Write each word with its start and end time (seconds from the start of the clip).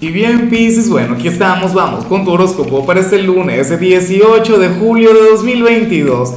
Y 0.00 0.12
bien, 0.12 0.48
Pisces, 0.48 0.88
bueno, 0.88 1.14
aquí 1.14 1.26
estamos, 1.26 1.74
vamos 1.74 2.04
con 2.04 2.24
tu 2.24 2.30
horóscopo 2.30 2.86
para 2.86 3.00
este 3.00 3.20
lunes, 3.20 3.80
18 3.80 4.56
de 4.56 4.68
julio 4.68 5.12
de 5.12 5.30
2022. 5.30 6.34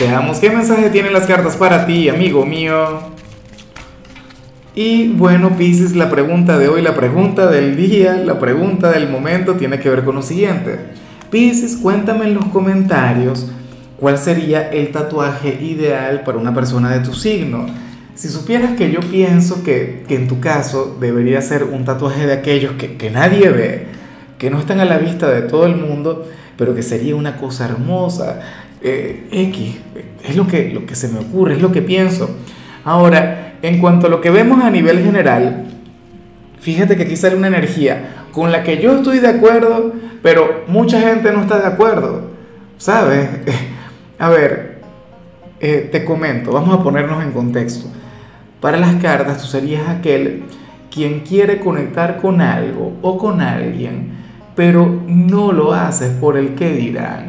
Veamos 0.00 0.38
qué 0.38 0.48
mensaje 0.48 0.88
tienen 0.88 1.12
las 1.12 1.26
cartas 1.26 1.54
para 1.56 1.84
ti, 1.84 2.08
amigo 2.08 2.46
mío. 2.46 3.00
Y 4.74 5.08
bueno, 5.08 5.58
Pisces, 5.58 5.94
la 5.94 6.08
pregunta 6.08 6.56
de 6.56 6.68
hoy, 6.68 6.80
la 6.80 6.94
pregunta 6.94 7.50
del 7.50 7.76
día, 7.76 8.14
la 8.14 8.40
pregunta 8.40 8.90
del 8.90 9.10
momento 9.10 9.56
tiene 9.56 9.78
que 9.78 9.90
ver 9.90 10.04
con 10.04 10.14
lo 10.14 10.22
siguiente. 10.22 10.78
Pisces, 11.30 11.76
cuéntame 11.76 12.24
en 12.24 12.32
los 12.32 12.46
comentarios 12.46 13.46
cuál 14.00 14.16
sería 14.16 14.70
el 14.70 14.90
tatuaje 14.90 15.58
ideal 15.60 16.22
para 16.24 16.38
una 16.38 16.54
persona 16.54 16.88
de 16.88 17.00
tu 17.00 17.12
signo. 17.12 17.66
Si 18.22 18.28
supieras 18.28 18.74
que 18.74 18.92
yo 18.92 19.00
pienso 19.00 19.64
que, 19.64 20.04
en 20.08 20.28
tu 20.28 20.38
caso 20.38 20.96
debería 21.00 21.42
ser 21.42 21.64
un 21.64 21.84
tatuaje 21.84 22.24
de 22.24 22.34
aquellos 22.34 22.74
que, 22.74 23.10
nadie 23.10 23.48
ve, 23.48 23.86
que 24.38 24.48
no 24.48 24.60
están 24.60 24.78
a 24.78 24.84
la 24.84 24.98
vista 24.98 25.28
de 25.28 25.42
todo 25.42 25.66
el 25.66 25.74
mundo, 25.74 26.30
pero 26.56 26.72
que 26.72 26.84
sería 26.84 27.16
una 27.16 27.36
cosa 27.36 27.64
hermosa, 27.64 28.38
eh, 28.80 29.26
X, 29.32 29.74
es 30.24 30.36
lo 30.36 30.46
que, 30.46 30.68
lo 30.68 30.86
que 30.86 30.94
se 30.94 31.08
me 31.08 31.18
ocurre, 31.18 31.54
es 31.54 31.60
lo 31.60 31.72
que 31.72 31.82
pienso. 31.82 32.30
Ahora, 32.84 33.54
en 33.60 33.80
cuanto 33.80 34.06
a 34.06 34.10
lo 34.10 34.20
que 34.20 34.30
vemos 34.30 34.62
a 34.62 34.70
nivel 34.70 35.02
general, 35.02 35.64
fíjate 36.60 36.96
que 36.96 37.02
aquí 37.02 37.16
sale 37.16 37.34
una 37.34 37.48
energía 37.48 38.26
con 38.30 38.52
la 38.52 38.62
que 38.62 38.80
yo 38.80 38.98
estoy 38.98 39.18
de 39.18 39.30
acuerdo, 39.30 39.94
pero 40.22 40.62
mucha 40.68 41.00
gente 41.00 41.32
no 41.32 41.40
está 41.40 41.58
de 41.58 41.66
acuerdo, 41.66 42.30
¿sabes? 42.78 43.28
A 44.20 44.28
ver, 44.28 44.80
eh, 45.58 45.88
te 45.90 46.04
comento, 46.04 46.52
vamos 46.52 46.78
a 46.78 46.84
ponernos 46.84 47.20
en 47.20 47.32
contexto. 47.32 47.88
Para 48.62 48.78
las 48.78 48.94
cartas 49.02 49.42
tú 49.42 49.48
serías 49.48 49.88
aquel 49.88 50.44
quien 50.88 51.20
quiere 51.20 51.58
conectar 51.58 52.18
con 52.18 52.40
algo 52.40 52.92
o 53.02 53.18
con 53.18 53.40
alguien, 53.40 54.12
pero 54.54 55.02
no 55.08 55.50
lo 55.50 55.74
haces 55.74 56.12
por 56.12 56.36
el 56.36 56.54
que 56.54 56.72
dirán, 56.72 57.26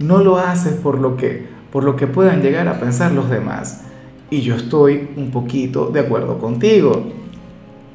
no 0.00 0.18
lo 0.18 0.36
haces 0.36 0.72
por 0.72 0.98
lo 0.98 1.16
que, 1.16 1.46
por 1.70 1.84
lo 1.84 1.94
que 1.94 2.08
puedan 2.08 2.42
llegar 2.42 2.66
a 2.66 2.80
pensar 2.80 3.12
los 3.12 3.30
demás. 3.30 3.84
Y 4.30 4.40
yo 4.40 4.56
estoy 4.56 5.10
un 5.16 5.30
poquito 5.30 5.90
de 5.90 6.00
acuerdo 6.00 6.38
contigo. 6.38 7.12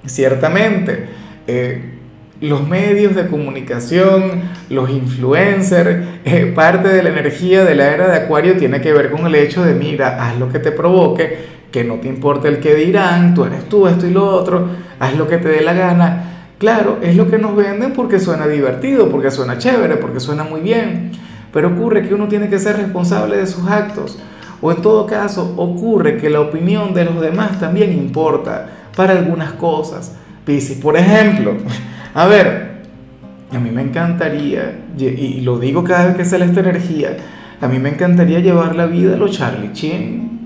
Ciertamente, 0.06 1.10
eh, 1.48 2.00
los 2.40 2.66
medios 2.66 3.14
de 3.14 3.28
comunicación, 3.28 4.44
los 4.70 4.90
influencers, 4.90 6.08
eh, 6.24 6.54
parte 6.56 6.88
de 6.88 7.04
la 7.04 7.10
energía 7.10 7.66
de 7.66 7.76
la 7.76 7.94
era 7.94 8.08
de 8.08 8.18
Acuario 8.20 8.56
tiene 8.56 8.80
que 8.80 8.94
ver 8.94 9.12
con 9.12 9.26
el 9.26 9.36
hecho 9.36 9.66
de, 9.66 9.74
mira, 9.74 10.24
haz 10.24 10.40
lo 10.40 10.48
que 10.48 10.60
te 10.60 10.72
provoque, 10.72 11.49
que 11.72 11.84
no 11.84 11.96
te 11.96 12.08
importa 12.08 12.48
el 12.48 12.60
que 12.60 12.76
dirán, 12.76 13.34
tú 13.34 13.46
eres 13.46 13.70
tú, 13.70 13.88
esto 13.88 14.08
y 14.08 14.12
lo 14.12 14.26
otro, 14.26 14.68
haz 15.00 15.16
lo 15.16 15.28
que 15.28 15.38
te 15.38 15.50
dé 15.50 15.62
la 15.62 15.74
gana. 15.74 16.24
Claro, 16.58 16.98
es 17.02 17.16
lo 17.16 17.30
que 17.30 17.38
nos 17.38 17.56
venden 17.56 17.94
porque 17.94 18.20
suena 18.20 18.48
divertido, 18.48 19.10
porque 19.10 19.32
suena 19.32 19.58
chévere, 19.58 19.96
porque 19.98 20.20
suena 20.20 20.44
muy 20.44 20.62
bien, 20.62 21.12
pero 21.54 21.70
ocurre 21.70 22.08
que 22.08 22.14
uno 22.14 22.28
tiene 22.28 22.50
que 22.50 22.60
ser 22.60 22.78
responsable 22.78 23.38
de 23.38 23.48
sus 23.48 23.70
actos. 23.70 24.20
O 24.62 24.72
en 24.72 24.82
todo 24.82 25.06
caso, 25.06 25.54
ocurre 25.56 26.18
que 26.18 26.30
la 26.30 26.42
opinión 26.42 26.94
de 26.94 27.06
los 27.06 27.22
demás 27.22 27.60
también 27.60 27.94
importa 27.94 28.68
para 28.96 29.14
algunas 29.14 29.54
cosas. 29.54 30.16
Piscis, 30.44 30.78
por 30.80 30.98
ejemplo, 30.98 31.54
a 32.14 32.28
ver, 32.28 32.80
a 33.54 33.60
mí 33.60 33.72
me 33.72 33.84
encantaría, 33.84 34.82
y 34.98 35.42
lo 35.42 35.60
digo 35.60 35.84
cada 35.84 36.08
vez 36.08 36.18
que 36.18 36.26
sale 36.26 36.46
esta 36.46 36.60
energía, 36.60 37.16
a 37.62 37.68
mí 37.68 37.80
me 37.80 37.90
encantaría 37.90 38.40
llevar 38.40 38.76
la 38.76 38.86
vida 38.86 39.14
a 39.14 39.18
los 39.18 39.32
Charlie 39.32 39.72
Chin 39.72 40.39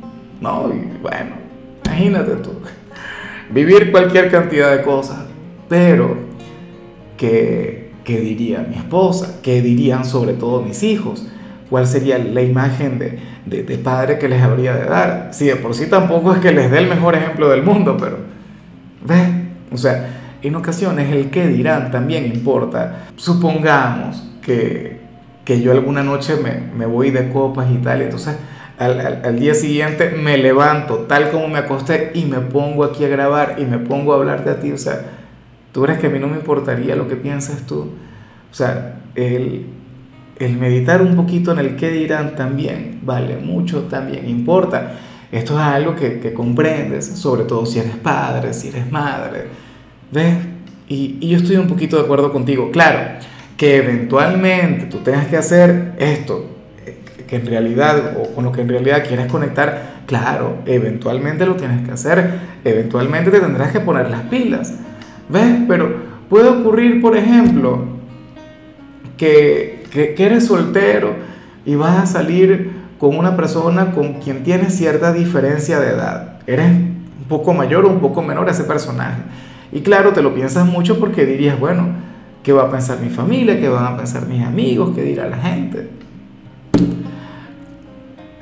no, 0.44 0.70
y 0.74 0.98
bueno, 1.02 1.38
imagínate 1.86 2.36
tú. 2.36 2.52
Vivir 3.50 3.92
cualquier 3.92 4.30
cantidad 4.30 4.76
de 4.76 4.84
cosas. 4.84 5.20
Pero, 5.70 6.18
¿qué, 7.16 7.92
¿qué, 8.04 8.20
diría 8.20 8.66
mi 8.70 8.76
esposa? 8.76 9.40
¿Qué 9.42 9.62
dirían 9.62 10.04
sobre 10.04 10.34
todo 10.34 10.62
mis 10.62 10.84
hijos? 10.84 11.26
¿Cuál 11.70 11.88
sería 11.88 12.18
la 12.18 12.42
imagen 12.42 13.00
de, 13.00 13.20
de, 13.46 13.78
padre 13.78 14.20
que 14.20 14.28
les 14.28 14.42
habría 14.42 14.76
de 14.76 14.86
dar? 14.86 15.30
Sí, 15.32 15.46
de 15.46 15.56
por 15.56 15.74
sí 15.76 15.86
tampoco 15.86 16.34
es 16.34 16.40
que 16.40 16.52
les 16.52 16.70
dé 16.70 16.80
el 16.80 16.90
mejor 16.90 17.16
ejemplo 17.16 17.48
del 17.48 17.64
mundo, 17.64 17.96
pero, 17.98 18.18
¿ves? 19.06 19.30
O 19.72 19.78
sea, 19.78 20.38
en 20.42 20.56
ocasiones 20.56 21.10
el 21.10 21.30
qué 21.30 21.48
dirán 21.48 21.90
también 21.90 22.26
importa. 22.26 23.06
Supongamos 23.16 24.30
que, 24.42 25.00
que 25.46 25.62
yo 25.62 25.72
alguna 25.72 26.04
noche 26.04 26.36
me, 26.36 26.60
me 26.78 26.86
voy 26.86 27.12
de 27.12 27.30
copas 27.30 27.72
y 27.72 27.78
tal, 27.78 28.02
entonces 28.02 28.36
al, 28.84 29.40
día 29.40 29.54
siguiente 29.54 30.10
me 30.10 30.38
levanto 30.38 31.00
tal 31.08 31.32
como 31.32 31.48
me 31.48 31.60
acosté 31.60 32.12
y 32.14 32.26
me 32.26 32.40
pongo 32.40 32.84
aquí 32.84 33.06
a 33.06 33.08
grabar 33.08 33.56
y 33.58 33.66
me 33.66 33.80
pongo 33.80 34.14
a 34.14 34.18
hablar 34.18 34.44
de 34.44 34.56
ti. 34.56 34.72
O 34.72 34.78
sea, 34.78 35.02
tú 35.72 35.84
crees 35.84 36.00
que 36.00 36.08
a 36.08 36.10
mí 36.10 36.20
no 36.20 36.28
me 36.28 36.38
importaría 36.38 36.96
lo 36.96 37.08
que 37.08 37.16
piensas 37.16 37.66
tú. 37.66 37.92
O 38.52 38.54
sea, 38.54 39.02
el, 39.16 39.68
el 40.38 40.58
meditar 40.58 41.02
un 41.02 41.16
poquito 41.16 41.52
en 41.52 41.60
el 41.60 41.76
qué 41.76 41.90
dirán 41.90 42.36
también 42.36 43.00
vale 43.04 43.38
mucho, 43.38 43.84
también 43.84 44.30
importa. 44.30 44.94
Esto 45.32 45.54
es 45.54 45.66
algo 45.66 45.96
que, 45.96 46.20
que 46.20 46.34
comprendes, 46.34 47.06
sobre 47.06 47.46
todo 47.46 47.66
si 47.66 47.80
eres 47.80 47.96
padre, 47.96 48.54
si 48.54 48.68
eres 48.68 48.92
madre. 48.92 49.48
¿Ves? 50.12 50.36
Y, 50.88 51.18
y 51.22 51.30
yo 51.30 51.38
estoy 51.38 51.56
un 51.56 51.68
poquito 51.68 51.96
de 51.98 52.04
acuerdo 52.04 52.32
contigo. 52.32 52.70
Claro, 52.72 53.00
que 53.58 53.78
eventualmente 53.78 54.86
tú 54.86 55.00
tengas 55.00 55.28
que 55.28 55.38
hacer 55.38 55.94
esto 55.98 56.53
que 57.34 57.40
en 57.40 57.48
realidad 57.48 58.16
o 58.20 58.36
con 58.36 58.44
lo 58.44 58.52
que 58.52 58.62
en 58.62 58.70
realidad 58.70 59.04
quieres 59.08 59.26
conectar, 59.26 60.04
claro, 60.06 60.58
eventualmente 60.68 61.48
lo 61.48 61.56
tienes 61.56 61.84
que 61.84 61.92
hacer, 61.92 62.40
eventualmente 62.64 63.32
te 63.32 63.40
tendrás 63.40 63.72
que 63.72 63.80
poner 63.80 64.12
las 64.12 64.22
pilas, 64.24 64.76
¿ves? 65.30 65.64
Pero 65.68 65.96
puede 66.30 66.48
ocurrir, 66.48 67.02
por 67.02 67.18
ejemplo, 67.18 67.86
que, 69.18 69.84
que, 69.92 70.16
eres 70.16 70.46
soltero 70.46 71.16
y 71.66 71.74
vas 71.74 72.04
a 72.04 72.06
salir 72.06 72.72
con 73.00 73.18
una 73.18 73.36
persona 73.36 73.94
con 73.94 74.20
quien 74.20 74.44
tienes 74.44 74.78
cierta 74.78 75.12
diferencia 75.12 75.80
de 75.80 75.90
edad, 75.90 76.40
eres 76.46 76.70
un 76.70 77.26
poco 77.28 77.56
mayor 77.56 77.86
o 77.86 77.90
un 77.90 78.00
poco 78.00 78.22
menor 78.22 78.48
a 78.48 78.52
ese 78.52 78.66
personaje. 78.66 79.24
Y 79.72 79.82
claro, 79.82 80.14
te 80.14 80.22
lo 80.22 80.36
piensas 80.36 80.68
mucho 80.68 81.00
porque 81.00 81.26
dirías, 81.26 81.60
bueno, 81.60 81.88
¿qué 82.44 82.54
va 82.54 82.66
a 82.66 82.70
pensar 82.70 83.00
mi 83.00 83.10
familia? 83.10 83.60
¿Qué 83.60 83.70
van 83.70 83.92
a 83.92 83.98
pensar 83.98 84.28
mis 84.28 84.46
amigos? 84.46 84.92
¿Qué 84.94 85.02
dirá 85.02 85.28
la 85.28 85.38
gente? 85.38 85.90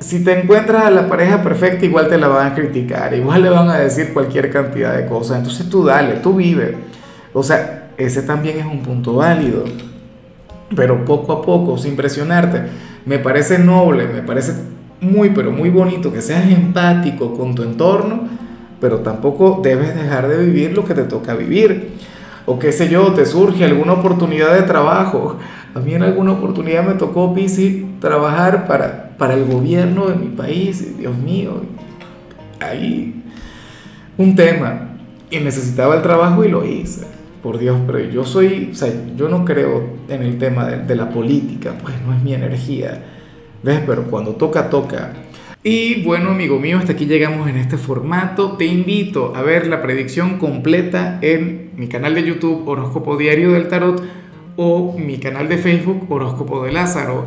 Si 0.02 0.24
te 0.24 0.40
encuentras 0.40 0.86
a 0.86 0.90
la 0.90 1.08
pareja 1.08 1.42
perfecta, 1.42 1.86
igual 1.86 2.08
te 2.08 2.18
la 2.18 2.28
van 2.28 2.52
a 2.52 2.54
criticar, 2.54 3.14
igual 3.14 3.42
le 3.42 3.50
van 3.50 3.68
a 3.70 3.78
decir 3.78 4.12
cualquier 4.12 4.50
cantidad 4.50 4.96
de 4.96 5.06
cosas. 5.06 5.38
Entonces 5.38 5.68
tú 5.68 5.84
dale, 5.84 6.14
tú 6.14 6.34
vive. 6.34 6.76
O 7.32 7.42
sea, 7.42 7.90
ese 7.96 8.22
también 8.22 8.58
es 8.58 8.66
un 8.66 8.82
punto 8.82 9.14
válido. 9.14 9.64
Pero 10.74 11.04
poco 11.04 11.32
a 11.32 11.42
poco, 11.42 11.78
sin 11.78 11.96
presionarte, 11.96 12.62
me 13.06 13.18
parece 13.18 13.58
noble, 13.58 14.08
me 14.08 14.22
parece 14.22 14.54
muy, 15.00 15.30
pero 15.30 15.52
muy 15.52 15.70
bonito 15.70 16.12
que 16.12 16.20
seas 16.20 16.50
empático 16.50 17.34
con 17.34 17.54
tu 17.54 17.62
entorno, 17.62 18.28
pero 18.80 18.98
tampoco 19.00 19.60
debes 19.62 19.94
dejar 19.94 20.28
de 20.28 20.44
vivir 20.44 20.74
lo 20.74 20.84
que 20.84 20.94
te 20.94 21.04
toca 21.04 21.34
vivir. 21.34 21.92
O 22.46 22.58
qué 22.58 22.72
sé 22.72 22.88
yo, 22.88 23.12
te 23.12 23.24
surge 23.24 23.64
alguna 23.64 23.92
oportunidad 23.92 24.54
de 24.54 24.62
trabajo. 24.62 25.38
A 25.74 25.78
mí 25.78 25.94
en 25.94 26.02
alguna 26.02 26.32
oportunidad 26.32 26.84
me 26.84 26.94
tocó, 26.94 27.32
Pisi, 27.32 27.86
trabajar 28.00 28.66
para, 28.66 29.11
para 29.18 29.34
el 29.34 29.44
gobierno 29.44 30.08
de 30.08 30.16
mi 30.16 30.28
país, 30.28 30.98
Dios 30.98 31.16
mío, 31.16 31.62
ahí 32.60 33.22
un 34.18 34.34
tema, 34.34 34.96
y 35.30 35.38
necesitaba 35.38 35.96
el 35.96 36.02
trabajo 36.02 36.44
y 36.44 36.48
lo 36.48 36.64
hice, 36.64 37.06
por 37.42 37.58
Dios, 37.58 37.78
pero 37.86 38.00
yo 38.00 38.24
soy, 38.24 38.70
o 38.72 38.74
sea, 38.74 38.92
yo 39.16 39.28
no 39.28 39.44
creo 39.44 39.82
en 40.08 40.22
el 40.22 40.38
tema 40.38 40.66
de, 40.66 40.84
de 40.84 40.94
la 40.94 41.10
política, 41.10 41.74
pues 41.82 41.94
no 42.06 42.14
es 42.14 42.22
mi 42.22 42.34
energía, 42.34 43.02
¿ves? 43.62 43.80
Pero 43.86 44.04
cuando 44.04 44.32
toca, 44.32 44.68
toca. 44.68 45.12
Y 45.64 46.02
bueno, 46.02 46.30
amigo 46.30 46.58
mío, 46.58 46.78
hasta 46.78 46.92
aquí 46.92 47.06
llegamos 47.06 47.48
en 47.48 47.56
este 47.56 47.76
formato. 47.76 48.56
Te 48.56 48.64
invito 48.64 49.32
a 49.36 49.42
ver 49.42 49.68
la 49.68 49.80
predicción 49.80 50.38
completa 50.38 51.20
en 51.22 51.70
mi 51.76 51.86
canal 51.86 52.16
de 52.16 52.24
YouTube 52.24 52.66
Horóscopo 52.66 53.16
Diario 53.16 53.52
del 53.52 53.68
Tarot 53.68 54.02
o 54.56 54.98
mi 54.98 55.18
canal 55.18 55.48
de 55.48 55.58
Facebook 55.58 56.10
Horóscopo 56.10 56.64
de 56.64 56.72
Lázaro. 56.72 57.26